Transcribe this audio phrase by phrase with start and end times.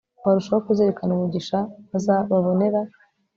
[0.23, 1.57] barushaho kuzirikana umugisha
[2.29, 2.81] babonera